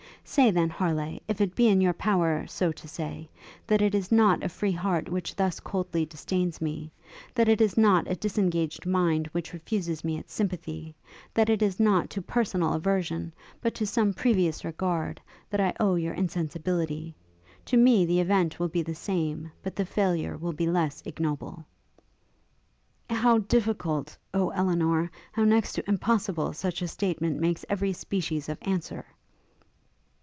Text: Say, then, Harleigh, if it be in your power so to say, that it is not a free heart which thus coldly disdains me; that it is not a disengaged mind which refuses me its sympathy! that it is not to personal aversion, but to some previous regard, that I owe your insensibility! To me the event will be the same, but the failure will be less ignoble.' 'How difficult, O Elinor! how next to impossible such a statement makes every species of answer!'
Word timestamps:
Say, 0.23 0.49
then, 0.49 0.69
Harleigh, 0.69 1.19
if 1.27 1.41
it 1.41 1.55
be 1.55 1.67
in 1.67 1.81
your 1.81 1.91
power 1.91 2.45
so 2.47 2.71
to 2.71 2.87
say, 2.87 3.27
that 3.67 3.81
it 3.81 3.93
is 3.93 4.13
not 4.13 4.43
a 4.43 4.49
free 4.49 4.71
heart 4.71 5.09
which 5.09 5.35
thus 5.35 5.59
coldly 5.59 6.05
disdains 6.05 6.61
me; 6.61 6.89
that 7.35 7.49
it 7.49 7.59
is 7.59 7.75
not 7.77 8.09
a 8.09 8.15
disengaged 8.15 8.85
mind 8.85 9.27
which 9.33 9.51
refuses 9.51 10.05
me 10.05 10.17
its 10.17 10.31
sympathy! 10.31 10.95
that 11.33 11.49
it 11.49 11.61
is 11.61 11.81
not 11.81 12.09
to 12.11 12.21
personal 12.21 12.71
aversion, 12.71 13.33
but 13.61 13.73
to 13.75 13.85
some 13.85 14.13
previous 14.13 14.63
regard, 14.63 15.19
that 15.49 15.59
I 15.59 15.73
owe 15.81 15.95
your 15.95 16.13
insensibility! 16.13 17.13
To 17.65 17.75
me 17.75 18.05
the 18.05 18.21
event 18.21 18.57
will 18.57 18.69
be 18.69 18.83
the 18.83 18.95
same, 18.95 19.51
but 19.61 19.75
the 19.75 19.85
failure 19.85 20.37
will 20.37 20.53
be 20.53 20.67
less 20.67 21.01
ignoble.' 21.05 21.65
'How 23.09 23.39
difficult, 23.39 24.15
O 24.33 24.51
Elinor! 24.51 25.11
how 25.33 25.43
next 25.43 25.73
to 25.73 25.89
impossible 25.89 26.53
such 26.53 26.81
a 26.81 26.87
statement 26.87 27.37
makes 27.41 27.65
every 27.67 27.91
species 27.91 28.47
of 28.47 28.57
answer!' 28.61 29.05